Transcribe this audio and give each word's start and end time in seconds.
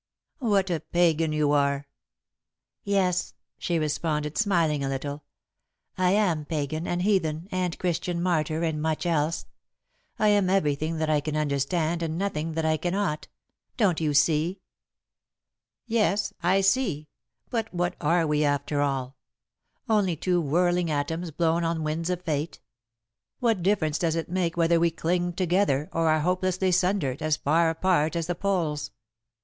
"What 0.39 0.71
a 0.71 0.79
pagan 0.79 1.31
you 1.31 1.51
are!" 1.51 1.87
"Yes," 2.83 3.35
she 3.59 3.77
responded, 3.77 4.35
smiling 4.35 4.83
a 4.83 4.89
little, 4.89 5.25
"I 5.95 6.09
am 6.09 6.43
pagan 6.45 6.87
and 6.87 7.03
heathen 7.03 7.47
and 7.51 7.77
Christian 7.77 8.19
martyr 8.19 8.63
and 8.63 8.81
much 8.81 9.05
else. 9.05 9.45
I 10.17 10.29
am 10.29 10.49
everything 10.49 10.97
that 10.97 11.11
I 11.11 11.19
can 11.21 11.37
understand 11.37 12.01
and 12.01 12.17
nothing 12.17 12.53
that 12.53 12.65
I 12.65 12.77
cannot. 12.77 13.27
Don't 13.77 14.01
you 14.01 14.15
see?" 14.15 14.61
"Yes, 15.85 16.33
I 16.41 16.61
see, 16.61 17.07
but 17.51 17.71
what 17.71 17.95
are 18.01 18.25
we 18.25 18.43
after 18.43 18.81
all? 18.81 19.17
Only 19.87 20.15
two 20.15 20.41
whirling 20.41 20.89
atoms, 20.89 21.29
blown 21.29 21.63
on 21.63 21.83
winds 21.83 22.09
of 22.09 22.23
Fate. 22.23 22.59
What 23.39 23.61
difference 23.61 23.99
does 23.99 24.15
it 24.15 24.29
make 24.29 24.57
whether 24.57 24.79
we 24.79 24.89
cling 24.89 25.33
together, 25.33 25.89
or 25.93 26.07
are 26.09 26.21
hopelessly 26.21 26.71
sundered, 26.71 27.21
as 27.21 27.37
far 27.37 27.69
apart 27.69 28.15
as 28.15 28.25
the 28.25 28.33
poles?" 28.33 28.89